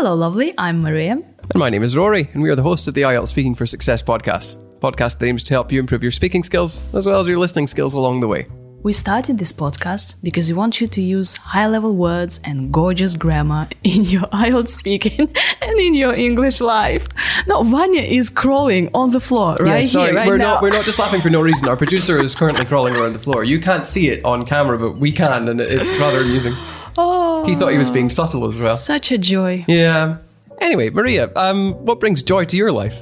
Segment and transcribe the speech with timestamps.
[0.00, 0.54] Hello, lovely.
[0.56, 1.14] I'm Maria.
[1.14, 3.66] And my name is Rory, and we are the hosts of the IELTS Speaking for
[3.66, 4.62] Success podcast.
[4.78, 7.66] Podcast that aims to help you improve your speaking skills as well as your listening
[7.66, 8.46] skills along the way.
[8.84, 13.16] We started this podcast because we want you to use high level words and gorgeous
[13.16, 17.08] grammar in your IELTS speaking and in your English life.
[17.48, 20.52] Now, Vanya is crawling on the floor right yeah, sorry, here, right we're now.
[20.52, 21.68] not we're not just laughing for no reason.
[21.68, 23.42] Our producer is currently crawling around the floor.
[23.42, 26.54] You can't see it on camera, but we can, and it's rather amusing.
[26.98, 28.74] Oh, He thought he was being subtle as well.
[28.76, 29.64] such a joy.
[29.68, 30.18] Yeah.
[30.60, 33.00] Anyway, Maria, um, what brings joy to your life?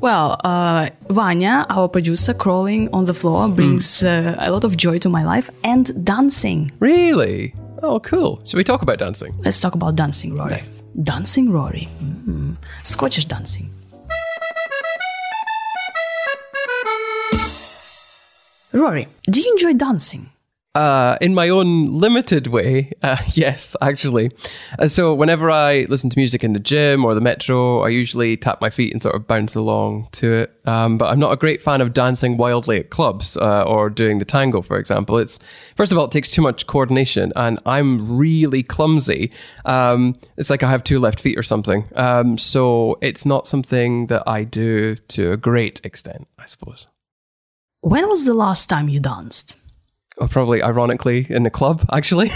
[0.00, 4.98] Well, uh, Vanya, our producer, crawling on the floor brings uh, a lot of joy
[4.98, 6.70] to my life and dancing.
[6.80, 7.54] Really?
[7.82, 8.40] Oh, cool.
[8.44, 9.32] Should we talk about dancing?
[9.44, 10.50] Let's talk about dancing, Rory.
[10.50, 10.82] Nice.
[11.02, 11.88] Dancing, Rory.
[12.02, 12.56] Mm.
[12.84, 13.70] Scottish dancing.
[18.72, 20.30] Rory, do you enjoy dancing?
[20.78, 24.30] Uh, in my own limited way, uh, yes, actually.
[24.78, 28.36] Uh, so whenever I listen to music in the gym or the metro, I usually
[28.36, 30.54] tap my feet and sort of bounce along to it.
[30.66, 34.20] Um, but I'm not a great fan of dancing wildly at clubs uh, or doing
[34.20, 35.18] the tango, for example.
[35.18, 35.40] It's
[35.74, 39.32] first of all, it takes too much coordination, and I'm really clumsy.
[39.64, 41.88] Um, it's like I have two left feet or something.
[41.96, 46.86] Um, so it's not something that I do to a great extent, I suppose.
[47.80, 49.56] When was the last time you danced?
[50.18, 52.30] Or probably ironically in the club actually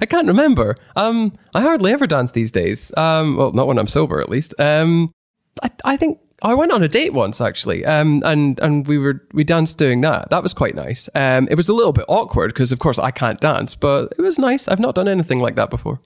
[0.00, 3.88] i can't remember um i hardly ever dance these days um well not when i'm
[3.88, 5.12] sober at least um
[5.62, 9.24] i, I think I went on a date once actually, um, and and we were
[9.32, 10.30] we danced doing that.
[10.30, 11.08] That was quite nice.
[11.14, 14.22] Um, it was a little bit awkward because of course I can't dance, but it
[14.22, 14.66] was nice.
[14.66, 16.00] I've not done anything like that before.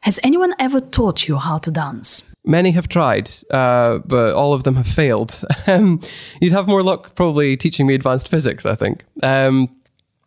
[0.00, 2.24] Has anyone ever taught you how to dance?
[2.44, 5.40] Many have tried, uh, but all of them have failed.
[5.66, 6.00] Um,
[6.40, 8.66] you'd have more luck probably teaching me advanced physics.
[8.66, 9.04] I think.
[9.22, 9.68] Um,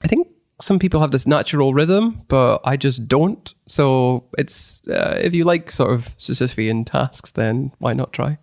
[0.04, 0.28] I think
[0.62, 3.54] some people have this natural rhythm, but I just don't.
[3.68, 8.38] So it's uh, if you like sort of Sisyphean tasks, then why not try?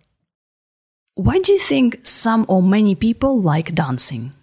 [1.15, 4.33] Why do you think some or many people like dancing?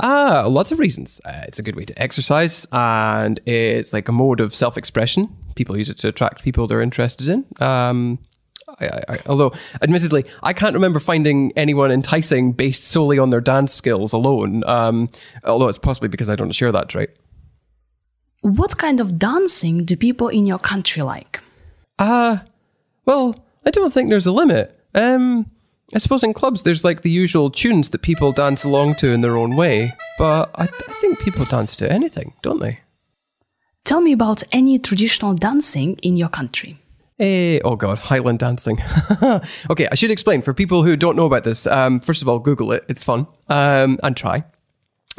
[0.00, 1.20] Ah, lots of reasons.
[1.24, 5.28] Uh, it's a good way to exercise, and it's like a mode of self-expression.
[5.54, 7.44] People use it to attract people they're interested in.
[7.60, 8.18] Um,
[8.80, 13.40] I, I, I, although, admittedly, I can't remember finding anyone enticing based solely on their
[13.40, 14.64] dance skills alone.
[14.66, 15.10] Um,
[15.44, 17.10] although it's possibly because I don't share that trait.
[18.40, 21.40] What kind of dancing do people in your country like?
[21.98, 22.46] Ah, uh,
[23.06, 24.78] well, I don't think there's a limit.
[24.94, 25.50] Um,
[25.94, 29.20] I suppose in clubs there's like the usual tunes that people dance along to in
[29.20, 32.80] their own way, but I, I think people dance to anything, don't they?
[33.84, 36.78] Tell me about any traditional dancing in your country.
[37.18, 38.82] Eh, oh god, Highland dancing.
[39.70, 41.66] okay, I should explain for people who don't know about this.
[41.66, 44.44] Um, first of all, Google it; it's fun, um, and try.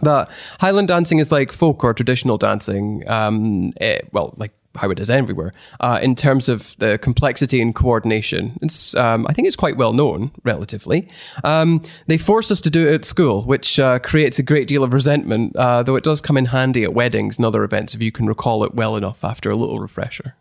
[0.02, 0.30] But
[0.60, 3.08] Highland dancing is like folk or traditional dancing.
[3.08, 5.54] Um, eh, well, like how it is everywhere.
[5.80, 9.94] Uh, in terms of the complexity and coordination, it's um, I think it's quite well
[9.94, 11.08] known relatively.
[11.46, 14.84] Um, they force us to do it at school, which uh, creates a great deal
[14.84, 15.56] of resentment.
[15.56, 18.28] Uh, though it does come in handy at weddings and other events if you can
[18.28, 20.36] recall it well enough after a little refresher.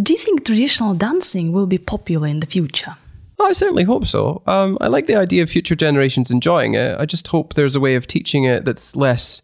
[0.00, 2.94] Do you think traditional dancing will be popular in the future?
[3.40, 4.42] I certainly hope so.
[4.46, 6.98] Um, I like the idea of future generations enjoying it.
[6.98, 9.42] I just hope there's a way of teaching it that's less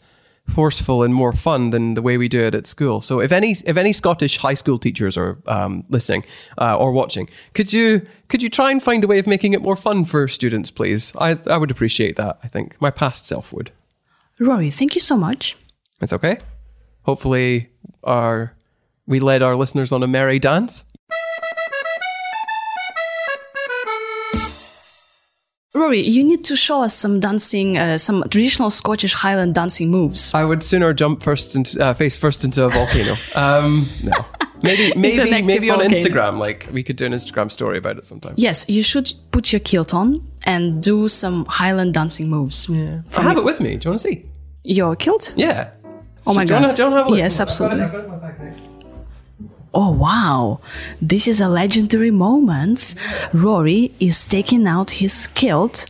[0.48, 3.00] forceful and more fun than the way we do it at school.
[3.00, 6.24] So, if any if any Scottish high school teachers are um, listening
[6.58, 9.62] uh, or watching, could you could you try and find a way of making it
[9.62, 11.12] more fun for students, please?
[11.18, 12.38] I I would appreciate that.
[12.42, 13.72] I think my past self would.
[14.38, 15.56] Rory, thank you so much.
[16.00, 16.38] It's okay.
[17.02, 17.70] Hopefully,
[18.02, 18.54] our
[19.06, 20.84] we led our listeners on a merry dance.
[25.76, 30.32] Rory, you need to show us some dancing, uh, some traditional Scottish Highland dancing moves.
[30.32, 33.14] I would sooner jump first and uh, face first into a volcano.
[33.34, 34.12] Um, no,
[34.62, 35.80] maybe maybe maybe on.
[35.80, 36.38] Instagram.
[36.38, 38.34] Like we could do an Instagram story about it sometime.
[38.36, 42.68] Yes, you should put your kilt on and do some Highland dancing moves.
[42.68, 43.00] Yeah.
[43.16, 43.74] I have it with me.
[43.76, 44.24] Do you want to see?
[44.62, 45.34] Your kilt?
[45.36, 45.70] Yeah.
[46.26, 46.82] Oh my do you wanna- god.
[46.84, 47.18] wanna have a look?
[47.18, 48.23] Yes, I've got it- absolutely.
[49.76, 50.60] Oh wow,
[51.02, 52.94] this is a legendary moment.
[53.32, 55.86] Rory is taking out his kilt.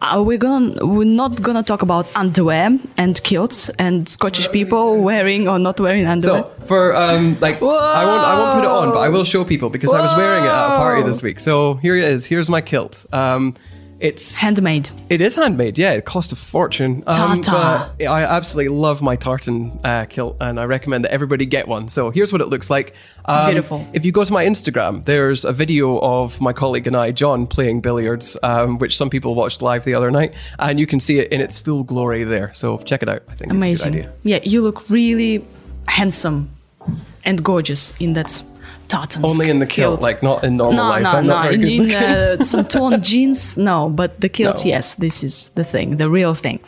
[0.00, 5.46] Uh, we're gonna we're not gonna talk about underwear and kilts and Scottish people wearing
[5.48, 6.44] or not wearing underwear.
[6.44, 9.44] So for um like I won't I won't put it on, but I will show
[9.44, 11.40] people because I was wearing it at a party this week.
[11.40, 12.24] So here it is.
[12.24, 13.04] Here's my kilt.
[13.12, 13.56] Um,
[14.00, 14.90] it's Handmade.
[15.10, 15.92] It is handmade, yeah.
[15.92, 17.04] It cost a fortune.
[17.06, 17.92] Um, Ta-ta.
[17.98, 21.88] but I absolutely love my tartan uh, kilt, and I recommend that everybody get one.
[21.88, 22.94] So here's what it looks like.
[23.26, 23.86] Um, Beautiful.
[23.92, 27.46] If you go to my Instagram, there's a video of my colleague and I, John,
[27.46, 31.18] playing billiards, um, which some people watched live the other night, and you can see
[31.18, 32.52] it in its full glory there.
[32.54, 33.22] So check it out.
[33.28, 33.92] I think it's a Amazing.
[33.92, 34.12] good idea.
[34.22, 35.44] Yeah, you look really
[35.86, 36.50] handsome
[37.24, 38.42] and gorgeous in that
[38.90, 39.24] tartan.
[39.24, 41.02] Only in the kilt, like not in normal no, life.
[41.02, 41.34] no, I'm no.
[41.34, 43.88] not very In, good in uh, some torn jeans, no.
[43.88, 44.70] But the kilt, No.
[44.70, 46.58] yes, this is the thing, the real thing.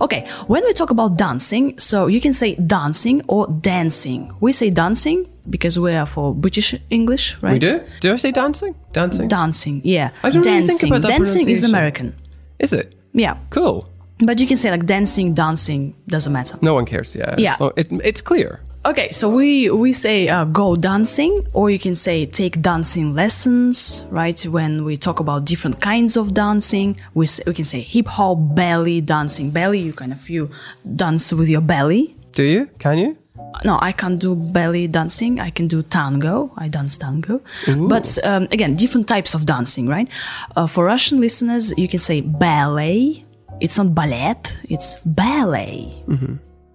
[0.00, 4.32] Okay, when we talk about dancing, so you can say dancing or dancing.
[4.40, 7.52] We say dancing because we are for British English, right?
[7.52, 7.80] We do?
[8.00, 8.74] Do I say dancing?
[8.92, 9.28] Dancing?
[9.28, 10.08] Dancing, yeah.
[10.22, 10.78] I don't really dancing.
[10.78, 11.64] think about that dancing is.
[11.64, 12.14] American.
[12.58, 12.94] Is it?
[13.12, 13.36] Yeah.
[13.50, 13.84] Cool.
[14.26, 16.56] But you can say like dancing, dancing, doesn't matter.
[16.62, 17.14] No one cares.
[17.16, 17.34] Yeah.
[17.38, 17.54] Yeah.
[17.56, 18.60] So it, it's clear.
[18.82, 24.06] Okay, so we we say uh, go dancing, or you can say take dancing lessons,
[24.08, 24.40] right?
[24.46, 29.02] When we talk about different kinds of dancing, we we can say hip hop, belly
[29.02, 29.50] dancing.
[29.50, 30.48] Belly, you kind of you
[30.96, 32.16] dance with your belly.
[32.32, 32.68] Do you?
[32.78, 33.16] Can you?
[33.64, 35.40] No, I can't do belly dancing.
[35.40, 36.50] I can do tango.
[36.56, 37.42] I dance tango.
[37.88, 40.08] But um, again, different types of dancing, right?
[40.56, 43.26] Uh, for Russian listeners, you can say ballet.
[43.60, 44.36] It's not ballet.
[44.70, 46.02] It's ballet,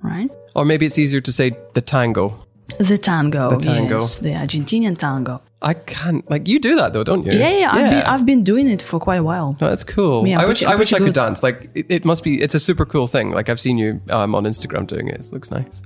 [0.03, 0.29] right?
[0.55, 2.33] Or maybe it's easier to say the tango.
[2.79, 3.99] The tango, The tango.
[3.99, 5.41] yes, the Argentinian tango.
[5.61, 6.27] I can't.
[6.31, 7.33] Like you do that though, don't you?
[7.33, 9.55] Yeah, yeah, I've, Been, I've been doing it for quite a while.
[9.61, 10.25] No, that's cool.
[10.27, 11.13] Yeah, I wish pretty- I wish I could good.
[11.15, 11.43] dance.
[11.43, 12.41] Like it, it must be.
[12.41, 13.31] It's a super cool thing.
[13.31, 15.19] Like I've seen you um, on Instagram doing it.
[15.25, 15.81] It looks nice.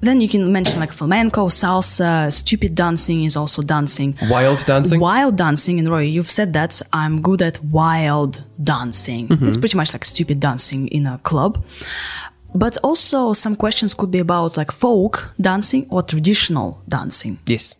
[0.00, 4.16] Then you can mention like flamenco, salsa, stupid dancing is also dancing.
[4.28, 4.98] Wild dancing.
[5.00, 9.28] Wild dancing, and Roy, you've said that I'm good at wild dancing.
[9.28, 9.46] Mm-hmm.
[9.46, 11.64] It's pretty much like stupid dancing in a club.
[12.54, 17.38] But also, some questions could be about like folk dancing or traditional dancing.
[17.46, 17.76] Yes.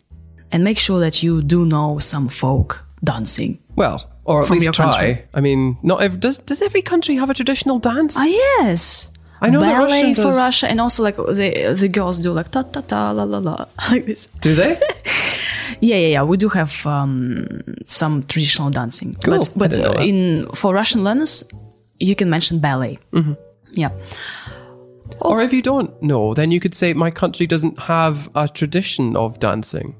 [0.51, 3.59] And make sure that you do know some folk dancing.
[3.75, 4.85] Well, or at least try.
[4.91, 5.23] country.
[5.33, 8.15] I mean, not every, does does every country have a traditional dance?
[8.17, 9.11] Ah, yes.
[9.41, 10.37] I know ballet for does.
[10.37, 13.65] Russia, and also like the the girls do like ta ta ta la la la
[13.91, 14.27] like this.
[14.41, 14.79] Do they?
[15.81, 16.23] Yeah, yeah, yeah.
[16.23, 17.47] We do have um,
[17.83, 19.37] some traditional dancing, Cool.
[19.37, 21.43] but but uh, in for Russian learners,
[21.99, 22.99] you can mention ballet.
[23.11, 23.33] Mm-hmm.
[23.73, 23.89] Yeah,
[25.23, 29.15] Or if you don't know, then you could say my country doesn't have a tradition
[29.15, 29.95] of dancing,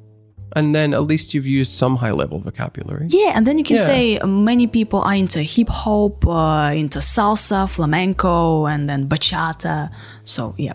[0.56, 3.08] and then at least you've used some high level vocabulary.
[3.10, 3.84] yeah, and then you can Yeah.
[3.86, 9.90] say many people are into hip hop, uh, into salsa, flamenco, and then bachata.
[10.26, 10.74] So yeah,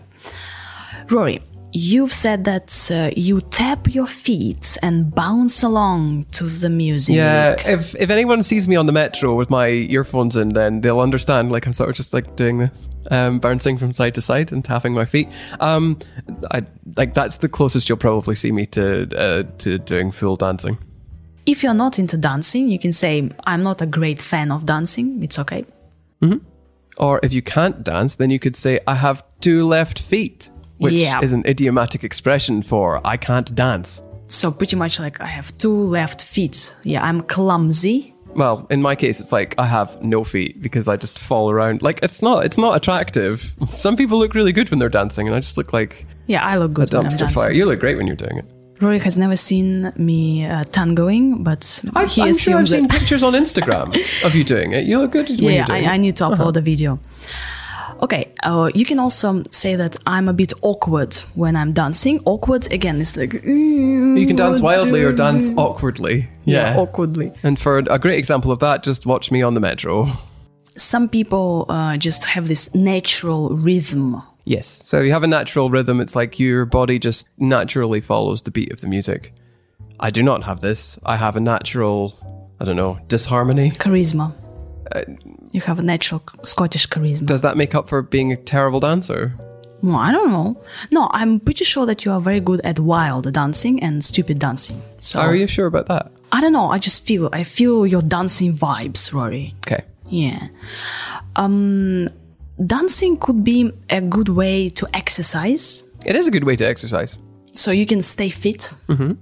[1.09, 7.15] Rory, you've said that uh, you tap your feet and bounce along to the music.
[7.15, 10.99] Yeah, if if anyone sees me on the metro with my earphones in, then they'll
[10.99, 11.51] understand.
[11.51, 14.63] Like I'm sort of just like doing this, um, bouncing from side to side and
[14.63, 15.29] tapping my feet.
[15.59, 15.97] Um,
[16.51, 20.77] I like that's the closest you'll probably see me to uh, to doing full dancing.
[21.45, 25.23] If you're not into dancing, you can say, I'm not a great fan of dancing.
[25.23, 25.65] It's okay.
[26.97, 30.93] Or if you can't dance, then you could say I have two left feet, which
[30.93, 31.21] Yeah.
[31.21, 34.01] is an idiomatic expression for I can't dance.
[34.27, 36.75] So, pretty much like I have two left feet.
[36.83, 38.13] Yeah, I'm clumsy.
[38.35, 41.81] Well, in my case, it's like I have no feet because I just fall around.
[41.81, 43.55] Like it's not, it's not attractive.
[43.75, 46.57] Some people look really good when they're dancing, and I just look like Yeah, I
[46.57, 47.51] look a good I'm dumpster fire.
[47.51, 48.45] You look great when you're doing it.
[48.81, 53.23] Rory has never seen me uh, tangoing, but I, he I'm sure I've seen pictures
[53.23, 53.87] on Instagram
[54.23, 54.85] of you doing it.
[54.85, 56.97] You look good when Yeah, you're doing I, I need to upload a video.
[58.01, 62.21] Okay, uh, you can also say that I'm a bit awkward when I'm dancing.
[62.25, 66.27] Awkward again is like mm, You can dance wildly or dance awkwardly.
[66.45, 66.79] yeah, Yeah.
[66.79, 67.31] awkwardly.
[67.43, 70.07] And for a great example of that, just watch me on the metro.
[70.77, 74.81] Some people uh, just have this natural rhythm Yes.
[74.83, 76.01] So you have a natural rhythm.
[76.01, 79.31] It's like your body just naturally follows the beat of the music.
[79.99, 80.97] I do not have this.
[81.05, 82.15] I have a natural,
[82.59, 83.69] I don't know, disharmony.
[83.69, 84.33] charisma.
[84.95, 85.01] Uh,
[85.51, 87.25] you have a natural Scottish charisma.
[87.27, 89.33] Does that make up for being a terrible dancer?
[89.81, 90.61] Well, I don't know.
[90.91, 94.81] No, I'm pretty sure that you are very good at wild dancing and stupid dancing.
[95.01, 96.11] So Are you sure about that?
[96.31, 96.69] I don't know.
[96.69, 99.53] I just feel I feel your dancing vibes, Rory.
[99.65, 99.83] Okay.
[100.09, 100.47] Yeah.
[101.35, 102.09] Um,
[102.65, 107.19] dancing could be a good way to exercise, It is a good way to exercise.
[107.51, 108.73] so you can stay fit.
[108.87, 109.13] Mm-hmm.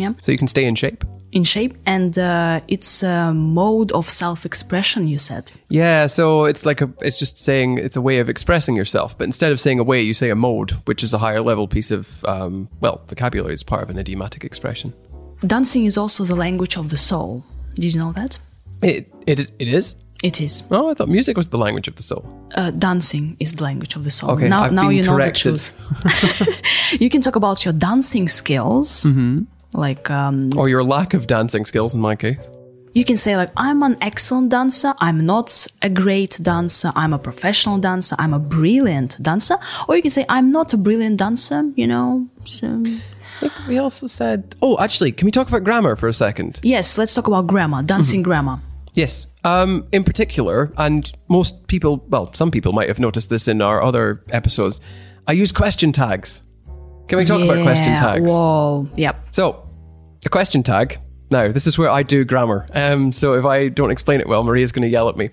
[0.00, 1.04] Yeah, So you can stay in shape.
[1.32, 5.08] In shape, and uh, it's a mode of self-expression.
[5.08, 5.50] You said.
[5.68, 9.24] Yeah, so it's like a it's just saying it's a way of expressing yourself, but
[9.24, 11.90] instead of saying a way, you say a mode, which is a higher level piece
[11.90, 13.54] of um, well, vocabulary.
[13.54, 14.92] It's part of an idiomatic expression.
[15.40, 17.44] Dancing is also the language of the soul.
[17.74, 18.38] Did you know that?
[18.82, 19.94] It it is it is.
[20.22, 20.64] It is.
[20.72, 22.26] Oh, I thought music was the language of the soul.
[22.56, 24.32] Uh, dancing is the language of the soul.
[24.32, 25.76] Okay, now, I've now you know the truth.
[27.00, 29.44] you can talk about your dancing skills, Mm-hmm.
[29.74, 32.38] Like um, Or your lack of dancing skills, in my case.
[32.94, 37.18] you can say like i'm an excellent dancer i'm not a great dancer i'm a
[37.18, 39.56] professional dancer i'm a brilliant dancer
[39.86, 42.66] or you can say i'm not a brilliant dancer you know so
[43.40, 44.56] I we also said.
[44.62, 46.58] Oh, actually, can we talk about grammar for a second?
[46.64, 48.30] yes let's talk about grammar dancing Mm-hmm.
[48.30, 48.56] grammar
[48.94, 49.26] Yes.
[49.44, 53.80] Um, in particular, and most people, well, some people might have noticed this in our
[53.88, 54.80] other episodes.
[55.28, 56.42] I use question tags.
[57.08, 58.30] Can we talk about question Yeah, tags?
[58.30, 59.66] whoa yep So,
[60.24, 61.00] a question tag.
[61.30, 62.66] Now, this is where I do grammar.
[62.72, 65.30] Um, so if I don't explain it well, Maria's going to yell at me.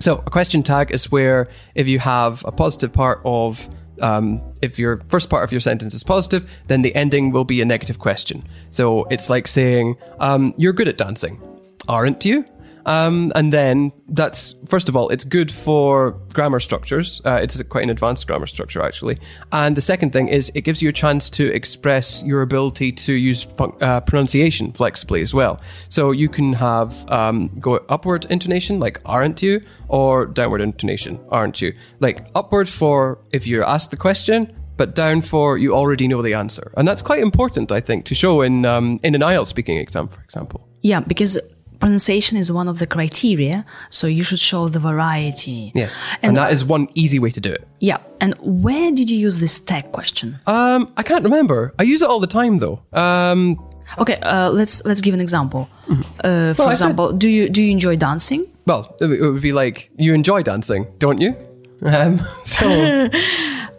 [0.00, 3.68] So a question tag is where if you have a positive part of
[4.00, 7.60] um, if your first part of your sentence is positive, then the ending will be
[7.60, 8.42] a negative question.
[8.70, 11.40] So it's like saying, um, "You're good at dancing,
[11.88, 12.44] aren't you?"
[12.86, 17.20] Um, and then that's first of all, it's good for grammar structures.
[17.24, 19.18] Uh, it's quite an advanced grammar structure actually.
[19.52, 23.12] And the second thing is it gives you a chance to express your ability to
[23.12, 25.60] use fun- uh, pronunciation flexibly as well.
[25.88, 31.60] So you can have um, go upward intonation like "aren't you," or downward intonation "aren't
[31.62, 36.22] you." Like upward for if you're asked the question, but down for you already know
[36.22, 39.46] the answer, and that's quite important, I think, to show in um, in an IELTS
[39.46, 40.68] speaking exam, for example.
[40.82, 41.38] Yeah, because
[41.80, 45.72] pronunciation is one of the criteria, so you should show the variety.
[45.74, 47.66] Yes, and, And, that is one easy way to do it.
[47.80, 50.38] yeah, and where did you use this tag question?
[50.46, 51.72] Um, I can't remember.
[51.78, 52.80] I use it all the time though.
[52.92, 53.56] Um,
[53.98, 55.68] Okay, uh, let's let's give an example.
[55.88, 56.22] Uh, for Mm-hmm.
[56.24, 58.46] Well, I said- example, do you do you enjoy dancing?
[58.66, 61.34] well, it would be like you enjoy dancing, don't you?
[61.84, 62.66] Um, so,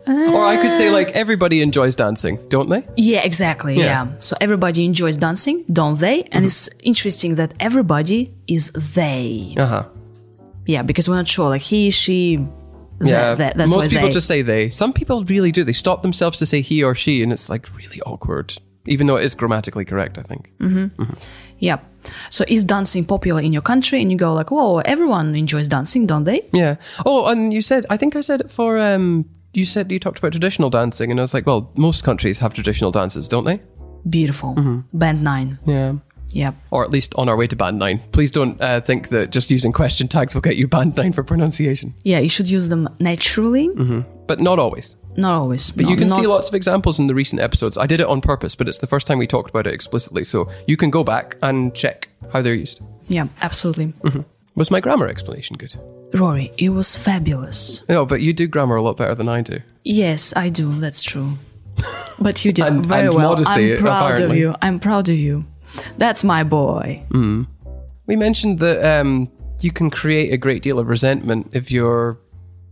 [0.07, 2.85] or I could say like everybody enjoys dancing, don't they?
[2.97, 3.75] Yeah, exactly.
[3.77, 3.85] Yeah.
[3.85, 4.07] Yeah.
[4.19, 6.23] So everybody enjoys dancing, don't they?
[6.31, 9.53] And it's interesting that everybody is they.
[9.57, 9.83] Uh huh.
[10.67, 12.37] Yeah, because we're not sure, like he, she.
[12.99, 13.35] that- Yeah.
[13.35, 14.13] that- that's Most people they.
[14.13, 14.69] just say they.
[14.69, 15.63] Some people really do.
[15.63, 18.55] They stop themselves to say he or she, and it's like really awkward,
[18.87, 20.17] even though it is grammatically correct.
[20.17, 20.51] I think.
[21.59, 21.79] Yeah.
[22.29, 24.01] So is dancing popular in your country?
[24.01, 26.41] And you go like, whoa, everyone enjoys dancing, don't they?
[26.53, 26.75] Yeah.
[27.05, 29.25] Oh, and you said I think I said it for um.
[29.55, 32.53] You said you talked about traditional dancing, and I was like, well, most countries have
[32.53, 33.61] traditional dances, don't they?
[34.09, 34.55] Beautiful.
[34.55, 34.97] Mm-hmm.
[34.97, 35.59] Band nine.
[35.65, 35.93] Yeah.
[36.31, 36.51] Yeah.
[36.71, 38.01] or at least on our way to band nine.
[38.11, 41.23] Please don't uh, think that just using question tags will get you band nine for
[41.23, 43.69] pronunciation, Yeah, you should use them naturally.
[44.27, 44.97] but not always.
[45.15, 45.69] Not always.
[45.71, 47.77] But you can see lots of examples in the recent episodes.
[47.77, 50.25] I did it on purpose, but it's the first time we talked about it explicitly,
[50.25, 52.81] so you can go back and check how they're used.
[53.07, 53.93] Yeah, absolutely.
[54.55, 55.75] Was my grammar explanation good?
[56.13, 57.83] Rory, it was fabulous.
[57.89, 59.59] No, but you do grammar a lot better than I do.
[59.83, 60.79] Yes, I do.
[60.79, 61.33] That's true.
[62.17, 63.31] But you did And- very and well.
[63.31, 64.37] modesty, I'm proud apparently.
[64.37, 64.55] of you.
[64.61, 65.43] I'm proud of you.
[65.97, 67.03] That's my boy.
[68.07, 72.17] We mentioned that um, you can create a great deal of resentment if you're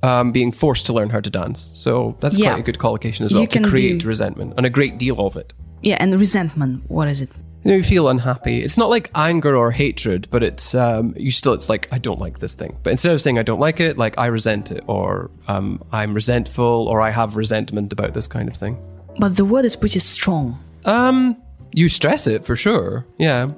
[0.02, 1.70] um, being forced to learn how to dance.
[1.74, 2.52] So that's Yeah.
[2.52, 5.20] quite a good collocation as well You to create be- resentment and a great deal
[5.20, 5.52] of it.
[5.82, 6.90] Yeah, and resentment.
[6.90, 7.30] What is it?
[7.64, 8.62] You, know, you feel unhappy.
[8.62, 11.54] It's not like anger or hatred, but it's um, you still.
[11.54, 12.78] It's like I don't like this thing.
[12.84, 16.14] But instead of saying I don't like it, like I resent it, or um, I'm
[16.14, 18.78] resentful, or I have resentment about this kind of thing.
[19.18, 20.60] But the word is pretty strong.
[20.86, 21.38] Um,
[21.72, 23.52] you stress it for sure, yeah.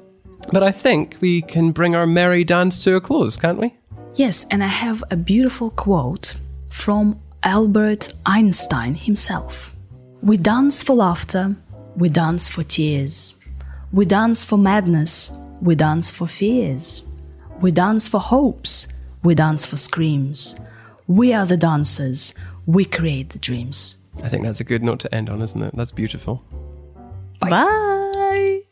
[0.52, 3.74] But I think we can bring our merry dance to a close, can't we?
[4.16, 6.36] Yes, and I have a beautiful quote
[6.70, 9.76] from Albert Einstein himself.
[10.22, 11.56] We dance for laughter,
[11.96, 13.34] we dance for tears,
[13.96, 17.02] we dance for madness, we dance for fears,
[17.62, 18.90] we dance for hopes,
[19.24, 20.54] we dance for screams.
[21.08, 22.34] We are the dancers,
[22.66, 23.96] we create the dreams.
[24.22, 25.74] I think that's a good note to end on, isn't it?
[25.78, 26.44] That's beautiful.
[27.40, 28.64] Bye.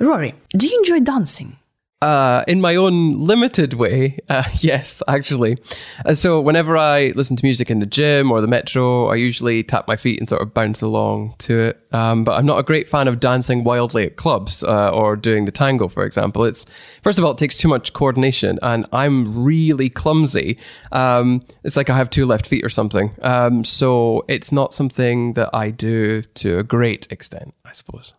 [0.00, 1.58] Rory, do you enjoy dancing?
[2.02, 5.56] Uh, in my own limited way, uh, yes, actually.
[6.04, 9.62] Uh, so whenever I listen to music in the gym or the metro, I usually
[9.62, 11.80] tap my feet and sort of bounce along to it.
[11.92, 15.46] Um, but I'm not a great fan of dancing wildly at clubs uh, or doing
[15.46, 16.44] the tango, for example.
[16.44, 16.66] It's
[17.02, 20.58] first of all, it takes too much coordination, and I'm really clumsy.
[20.92, 23.14] Um, it's like I have two left feet or something.
[23.22, 28.12] Um, so it's not something that I do to a great extent, I suppose.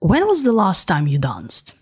[0.00, 1.74] When was the last time you danced?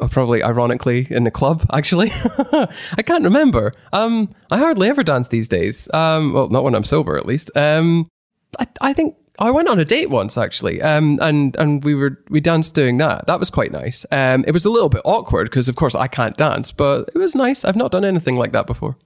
[0.00, 2.10] Or probably ironically in the club actually
[2.96, 6.84] i can't remember um i hardly ever dance these days um well not when i'm
[6.84, 8.08] sober at least um
[8.58, 12.22] i, I think I went on a date once actually, um, and and we were
[12.28, 13.26] we danced doing that.
[13.26, 14.04] That was quite nice.
[14.12, 17.18] Um, it was a little bit awkward because of course I can't dance, but it
[17.18, 17.64] was nice.
[17.64, 18.96] I've not done anything like that before.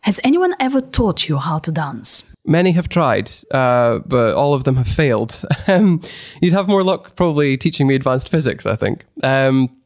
[0.00, 2.24] Has anyone ever taught you how to dance?
[2.44, 5.40] Many have tried, uh, but all of them have failed.
[5.66, 6.02] Um,
[6.42, 8.66] you'd have more luck probably teaching me advanced physics.
[8.66, 9.04] I think.
[9.22, 9.83] Um, I think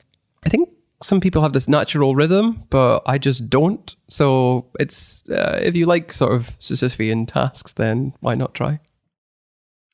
[1.03, 3.95] some people have this natural rhythm, but I just don't.
[4.09, 8.81] So it's uh, if you like sort of Sisyphean tasks, then why not try?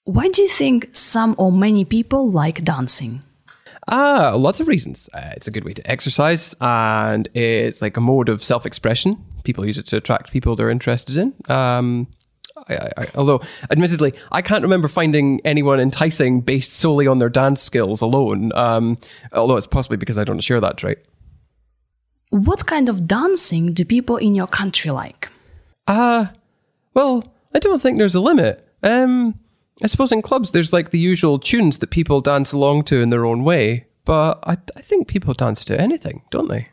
[0.05, 3.23] Why do you think some or many people like dancing?
[3.89, 5.11] Ah, lots of reasons.
[5.13, 9.23] Uh, it's a good way to exercise, and it's like a mode of self-expression.
[9.45, 11.35] People use it to attract people they're interested in.
[11.49, 12.09] Um,
[12.57, 17.29] I, I, I, although, admittedly, I can't remember finding anyone enticing based solely on their
[17.29, 18.53] dance skills alone.
[18.55, 18.99] Um,
[19.33, 20.99] although it's possibly because I don't share that trait.
[22.31, 25.29] What kind of dancing do people in your country like?
[25.87, 26.33] Ah,
[26.95, 28.67] well, I don't think there's a limit.
[28.83, 29.39] Um,
[29.83, 33.11] I suppose in clubs there's like the usual tunes that people dance along to in
[33.11, 36.69] their own way, but I, I think people dance to anything, don't they?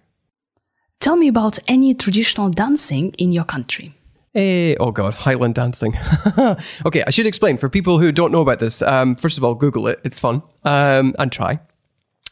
[0.99, 3.95] Tell me about any traditional dancing in your country.
[4.33, 5.97] Eh, oh god, Highland dancing.
[6.85, 8.81] okay, I should explain for people who don't know about this.
[8.81, 11.59] Um, first of all, Google it; it's fun, um, and try.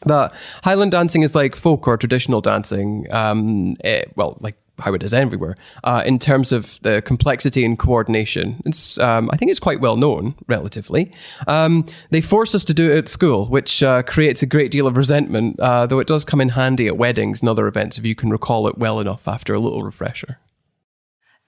[0.06, 3.06] But Highland dancing is like folk or traditional dancing.
[3.10, 5.56] Um, eh, well, like how it is everywhere.
[5.84, 9.96] Uh, in terms of the complexity and coordination, it's um, I think it's quite well
[9.96, 11.12] known relatively.
[11.46, 14.86] Um, they force us to do it at school, which uh, creates a great deal
[14.86, 15.60] of resentment.
[15.60, 18.30] Uh, though it does come in handy at weddings and other events if you can
[18.30, 20.38] recall it well enough after a little refresher.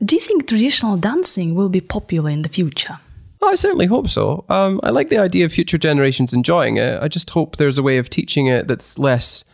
[0.05, 2.99] Do you think traditional dancing will be popular in the future?
[3.41, 4.45] I certainly hope so.
[4.49, 7.01] Um, I like the idea of future generations enjoying it.
[7.01, 9.45] I just hope there's a way of teaching it that's less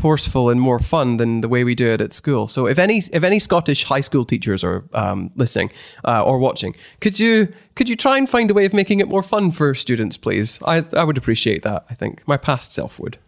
[0.00, 2.48] forceful and more fun than the way we do it at school.
[2.48, 5.70] So, if any if any Scottish high school teachers are um, listening
[6.04, 9.08] uh, or watching, could you could you try and find a way of making it
[9.08, 10.58] more fun for students, please?
[10.64, 11.84] I I would appreciate that.
[11.90, 13.18] I think my past self would.